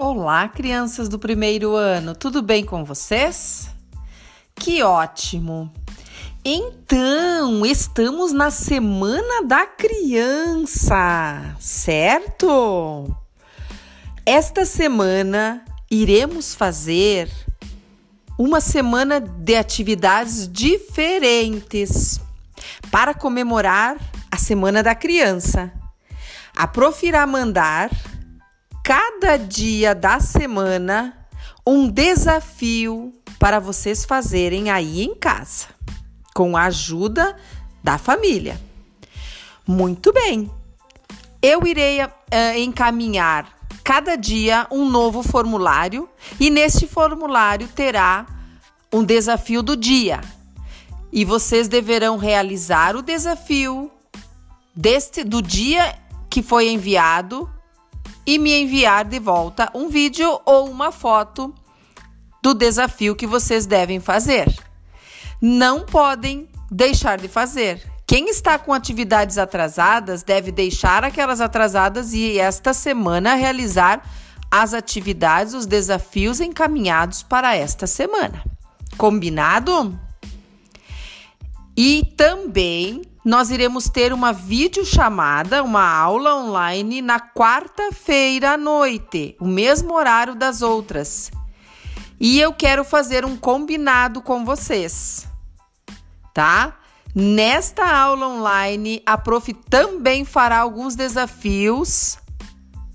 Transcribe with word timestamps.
Olá, 0.00 0.46
crianças 0.46 1.08
do 1.08 1.18
primeiro 1.18 1.74
ano, 1.74 2.14
tudo 2.14 2.40
bem 2.40 2.64
com 2.64 2.84
vocês? 2.84 3.68
Que 4.54 4.80
ótimo! 4.80 5.72
Então, 6.44 7.66
estamos 7.66 8.32
na 8.32 8.48
Semana 8.48 9.42
da 9.42 9.66
Criança, 9.66 11.56
certo? 11.58 13.12
Esta 14.24 14.64
semana 14.64 15.64
iremos 15.90 16.54
fazer 16.54 17.28
uma 18.38 18.60
semana 18.60 19.18
de 19.18 19.56
atividades 19.56 20.46
diferentes 20.46 22.20
para 22.88 23.14
comemorar 23.14 23.96
a 24.30 24.36
Semana 24.36 24.80
da 24.80 24.94
Criança. 24.94 25.72
A 26.56 26.68
Prof 26.68 27.04
irá 27.04 27.26
mandar 27.26 27.90
cada 28.88 29.36
dia 29.36 29.94
da 29.94 30.18
semana 30.18 31.14
um 31.66 31.90
desafio 31.90 33.12
para 33.38 33.60
vocês 33.60 34.06
fazerem 34.06 34.70
aí 34.70 35.02
em 35.02 35.14
casa, 35.14 35.66
com 36.34 36.56
a 36.56 36.62
ajuda 36.62 37.36
da 37.84 37.98
família. 37.98 38.58
Muito 39.66 40.10
bem, 40.10 40.50
eu 41.42 41.66
irei 41.66 42.02
uh, 42.02 42.08
encaminhar 42.56 43.58
cada 43.84 44.16
dia 44.16 44.66
um 44.70 44.88
novo 44.88 45.22
formulário 45.22 46.08
e 46.40 46.48
neste 46.48 46.86
formulário 46.86 47.68
terá 47.68 48.24
um 48.90 49.04
desafio 49.04 49.62
do 49.62 49.76
dia. 49.76 50.22
E 51.12 51.26
vocês 51.26 51.68
deverão 51.68 52.16
realizar 52.16 52.96
o 52.96 53.02
desafio 53.02 53.90
deste 54.74 55.24
do 55.24 55.42
dia 55.42 55.94
que 56.30 56.42
foi 56.42 56.70
enviado 56.70 57.50
e 58.28 58.38
me 58.38 58.60
enviar 58.60 59.06
de 59.06 59.18
volta 59.18 59.70
um 59.74 59.88
vídeo 59.88 60.38
ou 60.44 60.68
uma 60.68 60.92
foto 60.92 61.54
do 62.42 62.52
desafio 62.52 63.16
que 63.16 63.26
vocês 63.26 63.64
devem 63.64 64.00
fazer. 64.00 64.54
Não 65.40 65.86
podem 65.86 66.46
deixar 66.70 67.16
de 67.16 67.26
fazer. 67.26 67.82
Quem 68.06 68.28
está 68.28 68.58
com 68.58 68.74
atividades 68.74 69.38
atrasadas 69.38 70.22
deve 70.22 70.52
deixar 70.52 71.04
aquelas 71.04 71.40
atrasadas 71.40 72.12
e 72.12 72.38
esta 72.38 72.74
semana 72.74 73.34
realizar 73.34 74.02
as 74.50 74.74
atividades, 74.74 75.54
os 75.54 75.64
desafios 75.64 76.38
encaminhados 76.38 77.22
para 77.22 77.56
esta 77.56 77.86
semana. 77.86 78.44
Combinado? 78.98 79.98
E 81.74 82.12
também 82.14 83.07
nós 83.28 83.50
iremos 83.50 83.90
ter 83.90 84.10
uma 84.10 84.32
videochamada, 84.32 85.62
uma 85.62 85.86
aula 85.86 86.34
online 86.34 87.02
na 87.02 87.20
quarta-feira 87.20 88.52
à 88.52 88.56
noite, 88.56 89.36
o 89.38 89.46
mesmo 89.46 89.92
horário 89.92 90.34
das 90.34 90.62
outras. 90.62 91.30
E 92.18 92.40
eu 92.40 92.54
quero 92.54 92.84
fazer 92.84 93.26
um 93.26 93.36
combinado 93.36 94.22
com 94.22 94.46
vocês, 94.46 95.28
tá? 96.32 96.78
Nesta 97.14 97.84
aula 97.86 98.28
online, 98.28 99.02
a 99.04 99.18
prof 99.18 99.52
também 99.68 100.24
fará 100.24 100.60
alguns 100.60 100.94
desafios 100.94 102.16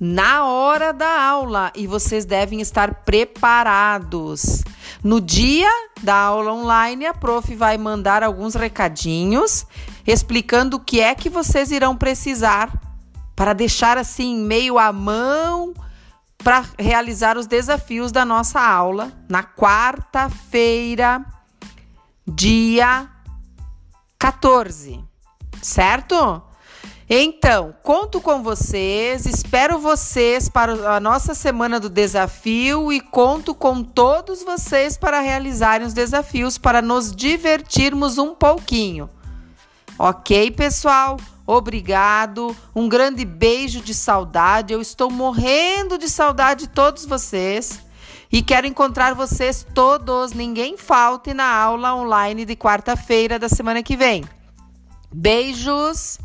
na 0.00 0.46
hora 0.46 0.94
da 0.94 1.24
aula 1.24 1.70
e 1.76 1.86
vocês 1.86 2.24
devem 2.24 2.62
estar 2.62 3.04
preparados. 3.04 4.64
No 5.04 5.20
dia 5.20 5.68
da 6.02 6.14
aula 6.14 6.54
online, 6.54 7.04
a 7.04 7.12
prof 7.12 7.54
vai 7.54 7.76
mandar 7.76 8.22
alguns 8.22 8.54
recadinhos 8.54 9.66
explicando 10.06 10.76
o 10.76 10.80
que 10.80 11.00
é 11.00 11.14
que 11.14 11.30
vocês 11.30 11.70
irão 11.70 11.96
precisar 11.96 12.72
para 13.34 13.52
deixar 13.52 13.98
assim 13.98 14.36
meio 14.36 14.78
à 14.78 14.92
mão 14.92 15.74
para 16.42 16.64
realizar 16.78 17.38
os 17.38 17.46
desafios 17.46 18.10
da 18.10 18.24
nossa 18.24 18.60
aula 18.60 19.12
na 19.28 19.44
quarta-feira, 19.44 21.24
dia 22.26 23.08
14, 24.18 25.02
certo? 25.62 26.42
Então, 27.08 27.74
conto 27.82 28.20
com 28.20 28.42
vocês, 28.42 29.26
espero 29.26 29.78
vocês 29.78 30.48
para 30.48 30.96
a 30.96 31.00
nossa 31.00 31.34
semana 31.34 31.78
do 31.78 31.90
desafio 31.90 32.92
e 32.92 33.00
conto 33.00 33.54
com 33.54 33.82
todos 33.82 34.42
vocês 34.42 34.96
para 34.96 35.20
realizarem 35.20 35.86
os 35.86 35.92
desafios 35.92 36.56
para 36.56 36.80
nos 36.80 37.14
divertirmos 37.14 38.18
um 38.18 38.34
pouquinho. 38.34 39.10
Ok, 40.04 40.50
pessoal? 40.50 41.16
Obrigado. 41.46 42.56
Um 42.74 42.88
grande 42.88 43.24
beijo 43.24 43.80
de 43.80 43.94
saudade. 43.94 44.72
Eu 44.72 44.80
estou 44.80 45.08
morrendo 45.08 45.96
de 45.96 46.08
saudade 46.08 46.66
de 46.66 46.70
todos 46.70 47.06
vocês. 47.06 47.80
E 48.32 48.42
quero 48.42 48.66
encontrar 48.66 49.14
vocês 49.14 49.64
todos, 49.72 50.32
ninguém 50.32 50.76
falte 50.76 51.32
na 51.32 51.54
aula 51.54 51.94
online 51.94 52.44
de 52.44 52.56
quarta-feira 52.56 53.38
da 53.38 53.48
semana 53.48 53.80
que 53.80 53.96
vem. 53.96 54.24
Beijos! 55.14 56.18